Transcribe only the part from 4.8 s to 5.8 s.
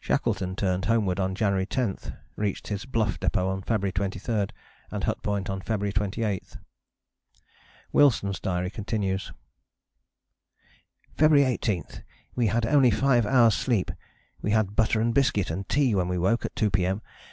and Hut Point on